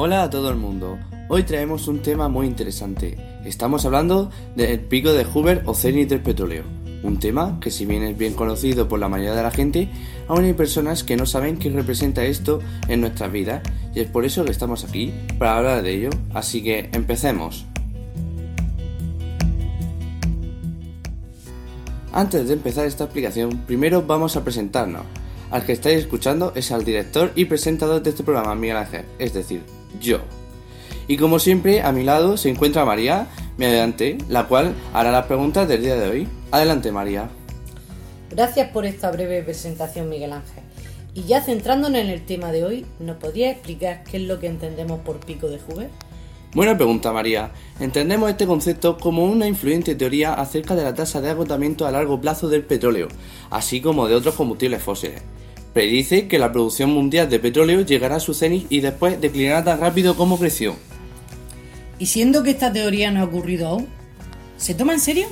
Hola 0.00 0.22
a 0.22 0.30
todo 0.30 0.48
el 0.50 0.56
mundo. 0.56 0.96
Hoy 1.28 1.42
traemos 1.42 1.88
un 1.88 2.00
tema 2.00 2.28
muy 2.28 2.46
interesante. 2.46 3.18
Estamos 3.44 3.84
hablando 3.84 4.30
del 4.54 4.80
pico 4.80 5.12
de 5.12 5.24
Hoover 5.24 5.62
o 5.66 5.74
cenit 5.74 6.08
del 6.08 6.22
petróleo. 6.22 6.62
Un 7.02 7.18
tema 7.18 7.58
que 7.60 7.70
si 7.70 7.84
bien 7.84 8.02
es 8.02 8.16
bien 8.16 8.34
conocido 8.34 8.88
por 8.88 9.00
la 9.00 9.08
mayoría 9.08 9.34
de 9.34 9.42
la 9.42 9.50
gente, 9.50 9.88
aún 10.26 10.44
hay 10.44 10.52
personas 10.52 11.04
que 11.04 11.16
no 11.16 11.26
saben 11.26 11.58
qué 11.58 11.70
representa 11.70 12.24
esto 12.24 12.60
en 12.88 13.00
nuestras 13.00 13.30
vidas 13.32 13.62
y 13.94 14.00
es 14.00 14.08
por 14.08 14.24
eso 14.24 14.44
que 14.44 14.52
estamos 14.52 14.84
aquí 14.84 15.12
para 15.38 15.56
hablar 15.56 15.82
de 15.82 15.94
ello. 15.94 16.10
Así 16.32 16.62
que 16.62 16.90
empecemos. 16.92 17.66
Antes 22.18 22.48
de 22.48 22.54
empezar 22.54 22.84
esta 22.84 23.04
explicación, 23.04 23.58
primero 23.58 24.02
vamos 24.02 24.36
a 24.36 24.42
presentarnos. 24.42 25.02
Al 25.52 25.64
que 25.64 25.70
estáis 25.70 25.98
escuchando 25.98 26.50
es 26.56 26.72
al 26.72 26.84
director 26.84 27.30
y 27.36 27.44
presentador 27.44 28.02
de 28.02 28.10
este 28.10 28.24
programa, 28.24 28.56
Miguel 28.56 28.78
Ángel, 28.78 29.04
es 29.20 29.34
decir, 29.34 29.62
yo. 30.00 30.18
Y 31.06 31.16
como 31.16 31.38
siempre, 31.38 31.80
a 31.80 31.92
mi 31.92 32.02
lado 32.02 32.36
se 32.36 32.50
encuentra 32.50 32.84
María, 32.84 33.28
mi 33.56 33.66
adelante, 33.66 34.18
la 34.28 34.48
cual 34.48 34.74
hará 34.92 35.12
las 35.12 35.26
preguntas 35.26 35.68
del 35.68 35.82
día 35.82 35.94
de 35.94 36.08
hoy. 36.08 36.28
Adelante, 36.50 36.90
María. 36.90 37.28
Gracias 38.30 38.68
por 38.70 38.84
esta 38.84 39.12
breve 39.12 39.40
presentación, 39.44 40.08
Miguel 40.08 40.32
Ángel. 40.32 40.64
Y 41.14 41.22
ya 41.22 41.40
centrándonos 41.40 42.00
en 42.00 42.08
el 42.08 42.26
tema 42.26 42.50
de 42.50 42.64
hoy, 42.64 42.86
¿nos 42.98 43.18
podría 43.18 43.48
explicar 43.48 44.02
qué 44.02 44.16
es 44.16 44.24
lo 44.24 44.40
que 44.40 44.48
entendemos 44.48 44.98
por 45.02 45.20
pico 45.20 45.46
de 45.46 45.60
Hoover? 45.60 45.90
Buena 46.54 46.76
pregunta, 46.76 47.12
María. 47.12 47.52
Entendemos 47.78 48.30
este 48.30 48.46
concepto 48.46 48.96
como 48.96 49.24
una 49.24 49.46
influyente 49.46 49.94
teoría 49.94 50.32
acerca 50.32 50.74
de 50.74 50.82
la 50.82 50.94
tasa 50.94 51.20
de 51.20 51.28
agotamiento 51.28 51.86
a 51.86 51.90
largo 51.90 52.20
plazo 52.20 52.48
del 52.48 52.64
petróleo, 52.64 53.08
así 53.50 53.82
como 53.82 54.08
de 54.08 54.14
otros 54.14 54.34
combustibles 54.34 54.82
fósiles. 54.82 55.20
Predice 55.74 56.26
que 56.26 56.38
la 56.38 56.50
producción 56.50 56.90
mundial 56.90 57.28
de 57.28 57.38
petróleo 57.38 57.82
llegará 57.82 58.16
a 58.16 58.20
su 58.20 58.32
cenit 58.32 58.66
y 58.70 58.80
después 58.80 59.20
declinará 59.20 59.62
tan 59.62 59.78
rápido 59.78 60.16
como 60.16 60.38
creció. 60.38 60.74
Y 61.98 62.06
siendo 62.06 62.42
que 62.42 62.50
esta 62.50 62.72
teoría 62.72 63.10
no 63.10 63.20
ha 63.20 63.24
ocurrido 63.24 63.68
aún, 63.68 63.86
¿se 64.56 64.72
toma 64.72 64.94
en 64.94 65.00
serio? 65.00 65.26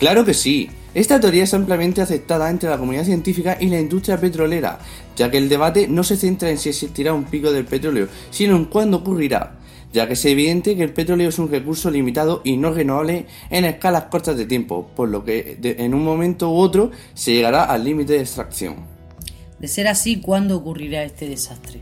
Claro 0.00 0.24
que 0.24 0.34
sí. 0.34 0.68
Esta 0.92 1.20
teoría 1.20 1.44
es 1.44 1.54
ampliamente 1.54 2.02
aceptada 2.02 2.50
entre 2.50 2.68
la 2.68 2.76
comunidad 2.76 3.04
científica 3.04 3.56
y 3.60 3.68
la 3.68 3.78
industria 3.78 4.20
petrolera, 4.20 4.80
ya 5.14 5.30
que 5.30 5.38
el 5.38 5.48
debate 5.48 5.86
no 5.86 6.02
se 6.02 6.16
centra 6.16 6.50
en 6.50 6.58
si 6.58 6.70
existirá 6.70 7.14
un 7.14 7.24
pico 7.24 7.52
del 7.52 7.64
petróleo, 7.64 8.08
sino 8.32 8.56
en 8.56 8.64
cuándo 8.64 8.96
ocurrirá, 8.96 9.59
ya 9.92 10.06
que 10.06 10.14
es 10.14 10.24
evidente 10.24 10.76
que 10.76 10.82
el 10.82 10.92
petróleo 10.92 11.28
es 11.28 11.38
un 11.38 11.50
recurso 11.50 11.90
limitado 11.90 12.42
y 12.44 12.56
no 12.56 12.72
renovable 12.72 13.26
en 13.50 13.64
escalas 13.64 14.04
cortas 14.04 14.36
de 14.36 14.46
tiempo, 14.46 14.88
por 14.94 15.08
lo 15.08 15.24
que 15.24 15.58
en 15.62 15.94
un 15.94 16.04
momento 16.04 16.50
u 16.50 16.56
otro 16.56 16.90
se 17.14 17.34
llegará 17.34 17.64
al 17.64 17.84
límite 17.84 18.14
de 18.14 18.20
extracción. 18.20 18.76
De 19.58 19.68
ser 19.68 19.88
así, 19.88 20.20
¿cuándo 20.20 20.56
ocurrirá 20.56 21.02
este 21.02 21.28
desastre? 21.28 21.80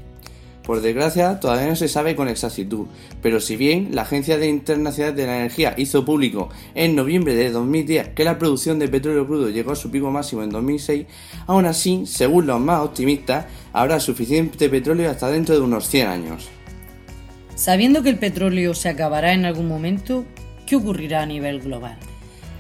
Por 0.69 0.83
desgracia, 0.83 1.41
todavía 1.41 1.69
no 1.69 1.77
se 1.77 1.89
sabe 1.89 2.15
con 2.15 2.29
exactitud, 2.29 2.89
pero 3.23 3.41
si 3.41 3.57
bien 3.57 3.95
la 3.95 4.03
Agencia 4.03 4.45
Internacional 4.45 5.17
de 5.17 5.25
la 5.25 5.39
Energía 5.39 5.73
hizo 5.79 6.05
público 6.05 6.51
en 6.75 6.95
noviembre 6.95 7.35
de 7.35 7.51
2010 7.51 8.09
que 8.11 8.23
la 8.23 8.39
producción 8.39 8.79
de 8.79 8.89
petróleo 8.89 9.27
crudo 9.27 9.49
llegó 9.49 9.73
a 9.73 9.77
su 9.77 9.91
pico 9.91 10.11
máximo 10.11 10.43
en 10.43 10.51
2006, 10.51 11.07
aún 11.47 11.65
así, 11.65 12.03
según 12.05 12.47
los 12.47 12.61
más 12.61 12.83
optimistas, 12.83 13.47
habrá 13.73 13.99
suficiente 13.99 14.69
petróleo 14.69 15.11
hasta 15.11 15.31
dentro 15.31 15.55
de 15.55 15.63
unos 15.63 15.89
100 15.89 16.07
años. 16.07 16.51
Sabiendo 17.59 18.05
que 18.05 18.11
el 18.11 18.21
petróleo 18.21 18.73
se 18.73 18.89
acabará 18.89 19.33
en 19.33 19.45
algún 19.45 19.67
momento, 19.67 20.25
¿qué 20.65 20.77
ocurrirá 20.77 21.23
a 21.23 21.27
nivel 21.27 21.59
global? 21.61 21.99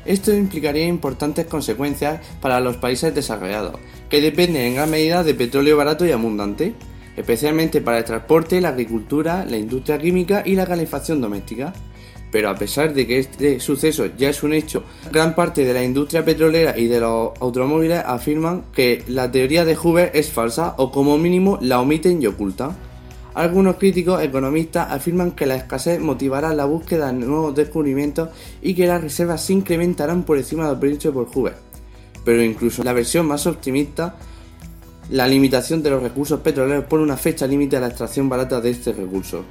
Esto 0.04 0.34
implicaría 0.34 0.86
importantes 0.86 1.46
consecuencias 1.46 2.20
para 2.40 2.58
los 2.58 2.78
países 2.78 3.14
desarrollados, 3.14 3.78
que 4.10 4.20
dependen 4.20 4.62
en 4.62 4.74
gran 4.74 4.90
medida 4.90 5.22
de 5.22 5.34
petróleo 5.34 5.76
barato 5.76 6.04
y 6.04 6.10
abundante 6.10 6.74
especialmente 7.16 7.80
para 7.80 7.98
el 7.98 8.04
transporte, 8.04 8.60
la 8.60 8.70
agricultura, 8.70 9.44
la 9.44 9.56
industria 9.56 9.98
química 9.98 10.42
y 10.44 10.54
la 10.54 10.66
calefacción 10.66 11.20
doméstica. 11.20 11.72
Pero 12.30 12.50
a 12.50 12.54
pesar 12.56 12.92
de 12.92 13.06
que 13.06 13.18
este 13.20 13.60
suceso 13.60 14.06
ya 14.16 14.30
es 14.30 14.42
un 14.42 14.52
hecho, 14.52 14.82
gran 15.12 15.34
parte 15.34 15.64
de 15.64 15.74
la 15.74 15.82
industria 15.82 16.24
petrolera 16.24 16.76
y 16.76 16.86
de 16.86 17.00
los 17.00 17.30
automóviles 17.40 18.02
afirman 18.04 18.64
que 18.72 19.02
la 19.06 19.30
teoría 19.30 19.64
de 19.64 19.76
Hoover 19.76 20.10
es 20.14 20.30
falsa 20.30 20.74
o 20.76 20.90
como 20.90 21.18
mínimo 21.18 21.58
la 21.60 21.80
omiten 21.80 22.20
y 22.20 22.26
ocultan. 22.26 22.87
Algunos 23.34 23.76
críticos 23.76 24.22
economistas 24.22 24.90
afirman 24.90 25.32
que 25.32 25.46
la 25.46 25.56
escasez 25.56 26.00
motivará 26.00 26.54
la 26.54 26.64
búsqueda 26.64 27.06
de 27.08 27.12
nuevos 27.12 27.54
descubrimientos 27.54 28.30
y 28.62 28.74
que 28.74 28.86
las 28.86 29.00
reservas 29.00 29.44
se 29.44 29.52
incrementarán 29.52 30.24
por 30.24 30.38
encima 30.38 30.64
de 30.64 30.74
lo 30.74 30.80
previsto 30.80 31.12
por 31.12 31.28
Hoover. 31.28 31.56
Pero 32.24 32.42
incluso 32.42 32.82
la 32.82 32.92
versión 32.92 33.26
más 33.26 33.46
optimista 33.46 34.16
la 35.10 35.26
limitación 35.26 35.82
de 35.82 35.90
los 35.90 36.02
recursos 36.02 36.40
petroleros 36.40 36.84
pone 36.84 37.02
una 37.02 37.16
fecha 37.16 37.46
límite 37.46 37.78
a 37.78 37.80
la 37.80 37.88
extracción 37.88 38.28
barata 38.28 38.60
de 38.60 38.70
este 38.70 38.92
recurso. 38.92 39.42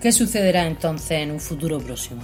¿Qué 0.00 0.12
sucederá 0.12 0.66
entonces 0.66 1.22
en 1.22 1.32
un 1.32 1.40
futuro 1.40 1.78
próximo? 1.78 2.22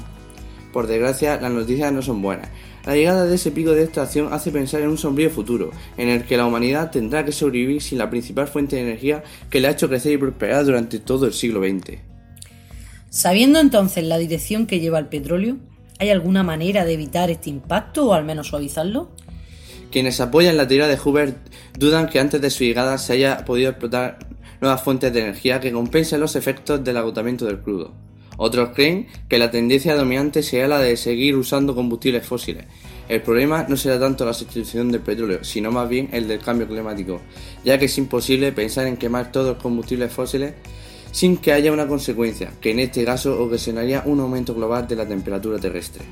Por 0.73 0.87
desgracia, 0.87 1.41
las 1.41 1.51
noticias 1.51 1.93
no 1.93 2.03
son 2.03 2.23
buenas. 2.23 2.49
La 2.85 2.97
llegada 2.97 3.25
de 3.27 3.35
ese 3.37 3.53
pico 3.53 3.73
de 3.73 3.85
extracción 3.85 4.33
hace 4.33 4.51
pensar 4.51 4.81
en 4.81 4.89
un 4.89 4.99
sombrío 4.99 5.31
futuro, 5.31 5.71
en 5.97 6.09
el 6.09 6.25
que 6.25 6.37
la 6.37 6.47
humanidad 6.47 6.91
tendrá 6.91 7.25
que 7.25 7.31
sobrevivir 7.31 7.81
sin 7.81 7.99
la 7.99 8.11
principal 8.11 8.49
fuente 8.49 8.77
de 8.77 8.83
energía 8.83 9.23
que 9.51 9.61
le 9.61 9.69
ha 9.69 9.73
hecho 9.73 9.89
crecer 9.89 10.13
y 10.13 10.19
prosperar 10.19 10.65
durante 10.65 10.99
todo 10.99 11.27
el 11.27 11.33
siglo 11.33 11.61
XX. 11.61 11.99
Sabiendo 13.09 13.61
entonces 13.61 14.05
la 14.05 14.19
dirección 14.19 14.67
que 14.67 14.81
lleva 14.81 14.99
el 14.99 15.07
petróleo, 15.07 15.59
¿hay 15.99 16.11
alguna 16.11 16.43
manera 16.43 16.85
de 16.85 16.95
evitar 16.95 17.31
este 17.31 17.51
impacto 17.51 18.09
o 18.09 18.15
al 18.15 18.25
menos 18.25 18.49
suavizarlo? 18.49 19.11
Quienes 19.93 20.21
apoyan 20.21 20.57
la 20.57 20.67
teoría 20.67 20.89
de 20.89 20.97
Hoover 20.97 21.37
dudan 21.79 22.09
que 22.09 22.19
antes 22.19 22.41
de 22.41 22.51
su 22.51 22.65
llegada 22.65 22.99
se 22.99 23.13
haya 23.13 23.45
podido 23.45 23.71
explotar 23.71 24.19
nuevas 24.61 24.83
fuentes 24.83 25.13
de 25.13 25.21
energía 25.21 25.61
que 25.61 25.71
compensen 25.71 26.21
los 26.21 26.35
efectos 26.35 26.83
del 26.83 26.97
agotamiento 26.97 27.45
del 27.45 27.61
crudo. 27.61 27.93
Otros 28.45 28.71
creen 28.75 29.07
que 29.29 29.39
la 29.39 29.53
tendencia 29.53 29.95
dominante 29.95 30.43
será 30.43 30.67
la 30.67 30.81
de 30.81 30.97
seguir 30.97 31.37
usando 31.37 31.77
combustibles 31.77 32.27
fósiles. 32.27 32.65
El 33.09 33.23
problema 33.23 33.67
no 33.69 33.77
será 33.77 34.01
tanto 34.01 34.27
la 34.27 34.35
sustitución 34.35 34.91
del 34.91 35.01
petróleo, 35.01 35.45
sino 35.45 35.71
más 35.71 35.89
bien 35.89 36.09
el 36.11 36.27
del 36.27 36.41
cambio 36.41 36.67
climático, 36.67 37.21
ya 37.65 37.79
que 37.79 37.85
es 37.85 37.99
imposible 37.99 38.51
pensar 38.51 38.89
en 38.89 38.97
quemar 38.97 39.31
todos 39.31 39.47
los 39.47 39.63
combustibles 39.63 40.13
fósiles 40.13 40.55
sin 41.13 41.37
que 41.37 41.53
haya 41.53 41.71
una 41.71 41.87
consecuencia, 41.87 42.53
que 42.61 42.73
en 42.73 42.81
este 42.81 43.05
caso 43.05 43.41
ocasionaría 43.41 44.03
un 44.07 44.19
aumento 44.19 44.57
global 44.57 44.89
de 44.89 44.97
la 44.97 45.07
temperatura 45.07 45.61
terrestre. 45.61 46.03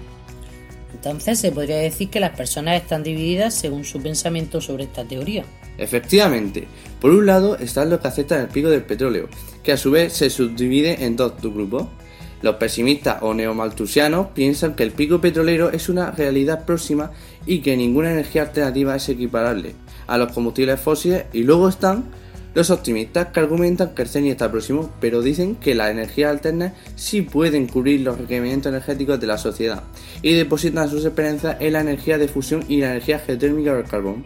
Entonces 0.95 1.37
se 1.41 1.51
podría 1.51 1.79
decir 1.79 2.11
que 2.11 2.21
las 2.21 2.37
personas 2.37 2.81
están 2.81 3.03
divididas 3.03 3.55
según 3.55 3.85
su 3.85 4.01
pensamiento 4.01 4.61
sobre 4.61 4.85
esta 4.85 5.05
teoría. 5.05 5.45
Efectivamente, 5.79 6.69
por 7.01 7.11
un 7.11 7.27
lado 7.27 7.59
están 7.59 7.91
los 7.91 7.99
que 7.99 8.07
aceptan 8.07 8.43
el 8.43 8.49
pico 8.49 8.69
del 8.69 8.85
petróleo, 8.85 9.29
que 9.65 9.73
a 9.73 9.77
su 9.77 9.91
vez 9.91 10.13
se 10.13 10.31
subdivide 10.31 11.05
en 11.05 11.17
dos 11.17 11.33
grupos. 11.43 11.89
Los 12.43 12.57
pesimistas 12.57 13.19
o 13.21 13.35
neomaltusianos 13.35 14.29
piensan 14.29 14.75
que 14.75 14.83
el 14.83 14.93
pico 14.93 15.21
petrolero 15.21 15.71
es 15.71 15.89
una 15.89 16.11
realidad 16.11 16.65
próxima 16.65 17.11
y 17.47 17.61
que 17.61 17.77
ninguna 17.77 18.13
energía 18.13 18.43
alternativa 18.43 18.97
es 18.97 19.09
equiparable 19.09 19.75
a 20.07 20.17
los 20.19 20.33
combustibles 20.33 20.81
fósiles 20.81 21.25
y 21.33 21.43
luego 21.43 21.69
están 21.69 22.05
los 22.53 22.71
optimistas 22.71 23.29
que 23.29 23.41
argumentan 23.41 23.95
que 23.95 24.03
el 24.03 24.09
CENI 24.09 24.31
está 24.31 24.51
próximo, 24.51 24.91
pero 25.01 25.23
dicen 25.23 25.55
que 25.55 25.75
las 25.75 25.91
energías 25.91 26.31
alternas 26.31 26.73
sí 26.97 27.23
pueden 27.23 27.69
cubrir 27.69 28.01
los 28.01 28.19
requerimientos 28.19 28.71
energéticos 28.71 29.21
de 29.21 29.27
la 29.29 29.39
sociedad 29.39 29.85
y 30.21 30.35
depositan 30.35 30.89
sus 30.91 31.05
esperanzas 31.05 31.59
en 31.61 31.75
la 31.75 31.81
energía 31.81 32.19
de 32.19 32.27
fusión 32.27 32.65
y 32.69 32.81
la 32.81 32.91
energía 32.91 33.21
geotérmica 33.21 33.75
del 33.75 33.85
carbón. 33.85 34.25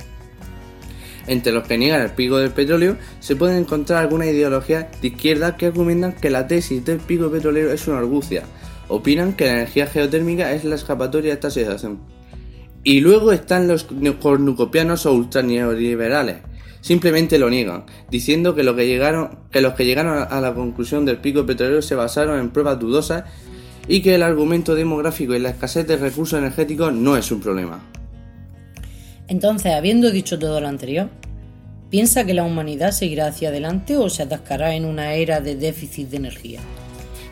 Entre 1.27 1.53
los 1.53 1.67
que 1.67 1.79
niegan 1.79 2.03
el 2.03 2.11
pico 2.11 2.39
del 2.39 2.51
petróleo 2.51 2.97
se 3.21 3.37
pueden 3.37 3.59
encontrar 3.59 4.03
algunas 4.03 4.29
ideologías 4.29 4.87
de 5.01 5.09
izquierda 5.09 5.57
que 5.57 5.67
argumentan 5.67 6.13
que 6.13 6.31
la 6.31 6.47
tesis 6.47 6.85
del 6.85 6.99
pico 6.99 7.31
petrolero 7.31 7.73
es 7.73 7.89
una 7.89 7.99
argucia. 7.99 8.43
Opinan 8.89 9.33
que 9.33 9.47
la 9.47 9.53
energía 9.53 9.87
geotérmica 9.87 10.53
es 10.53 10.65
la 10.65 10.75
escapatoria 10.75 11.31
de 11.31 11.35
esta 11.35 11.51
situación. 11.51 12.01
Y 12.83 13.01
luego 13.01 13.33
están 13.33 13.67
los 13.67 13.87
cornucopianos 14.21 15.07
o 15.07 15.15
ultraneoliberales, 15.15 16.37
simplemente 16.83 17.39
lo 17.39 17.49
niegan, 17.49 17.87
diciendo 18.11 18.55
que 18.55 18.63
los 18.63 18.77
que 18.77 18.87
llegaron 18.87 20.27
a 20.31 20.41
la 20.43 20.55
conclusión 20.55 21.07
del 21.07 21.17
pico 21.17 21.47
petrolero 21.47 21.81
se 21.81 21.95
basaron 21.95 22.39
en 22.39 22.51
pruebas 22.51 22.79
dudosas 22.79 23.25
y 23.89 24.03
que 24.03 24.15
el 24.15 24.23
argumento 24.23 24.75
demográfico 24.75 25.35
y 25.35 25.39
la 25.39 25.49
escasez 25.49 25.87
de 25.87 25.97
recursos 25.97 26.39
energéticos 26.39 26.93
no 26.93 27.17
es 27.17 27.33
un 27.33 27.41
problema. 27.41 27.83
Entonces, 29.29 29.73
habiendo 29.73 30.11
dicho 30.11 30.39
todo 30.39 30.61
lo 30.61 30.69
anterior, 30.69 31.09
¿piensa 31.91 32.25
que 32.25 32.35
la 32.35 32.45
humanidad 32.45 32.93
seguirá 32.93 33.27
hacia 33.27 33.49
adelante 33.49 33.97
o 33.97 34.11
se 34.11 34.23
atascará 34.23 34.75
en 34.75 34.85
una 34.85 35.15
era 35.15 35.41
de 35.41 35.57
déficit 35.57 36.11
de 36.11 36.17
energía? 36.19 36.61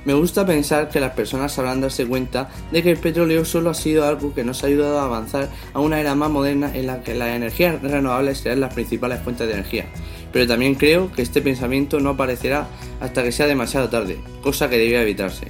Me 0.05 0.15
gusta 0.15 0.45
pensar 0.45 0.89
que 0.89 0.99
las 0.99 1.13
personas 1.13 1.53
sabrán 1.53 1.81
darse 1.81 2.07
cuenta 2.07 2.51
de 2.73 2.83
que 2.83 2.91
el 2.91 2.97
petróleo 2.97 3.45
solo 3.45 3.71
ha 3.71 3.75
sido 3.75 4.05
algo 4.05 4.35
que 4.35 4.43
nos 4.43 4.65
ha 4.65 4.67
ayudado 4.67 4.99
a 4.99 5.05
avanzar 5.05 5.49
a 5.73 5.81
una 5.81 6.01
era 6.01 6.17
más 6.17 6.29
moderna 6.29 6.75
en 6.75 6.89
la 6.89 7.03
que 7.03 7.15
las 7.15 7.29
energías 7.29 7.81
renovables 7.81 8.39
serán 8.39 8.61
las 8.61 8.75
principales 8.75 9.21
fuentes 9.21 9.47
de 9.47 9.55
energía. 9.55 9.85
Pero 10.33 10.49
también 10.49 10.75
creo 10.75 11.13
que 11.13 11.23
este 11.23 11.41
pensamiento 11.41 12.01
no 12.01 12.11
aparecerá 12.11 12.67
hasta 13.01 13.23
que 13.23 13.31
sea 13.31 13.47
demasiado 13.47 13.91
tarde, 13.91 14.19
cosa 14.43 14.69
que 14.69 14.79
debía 14.79 15.03
evitarse. 15.03 15.47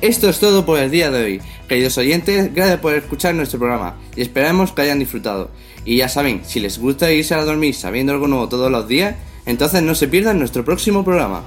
Esto 0.00 0.30
es 0.30 0.40
todo 0.40 0.64
por 0.64 0.78
el 0.78 0.90
día 0.90 1.10
de 1.10 1.22
hoy. 1.22 1.40
Queridos 1.68 1.98
oyentes, 1.98 2.54
gracias 2.54 2.80
por 2.80 2.94
escuchar 2.94 3.34
nuestro 3.34 3.58
programa 3.58 3.98
y 4.16 4.22
esperamos 4.22 4.72
que 4.72 4.80
hayan 4.80 4.98
disfrutado. 4.98 5.50
Y 5.84 5.98
ya 5.98 6.08
saben, 6.08 6.40
si 6.46 6.58
les 6.58 6.78
gusta 6.78 7.12
irse 7.12 7.34
a 7.34 7.44
dormir 7.44 7.74
sabiendo 7.74 8.14
algo 8.14 8.26
nuevo 8.26 8.48
todos 8.48 8.70
los 8.70 8.88
días, 8.88 9.16
entonces 9.44 9.82
no 9.82 9.94
se 9.94 10.08
pierdan 10.08 10.38
nuestro 10.38 10.64
próximo 10.64 11.04
programa. 11.04 11.44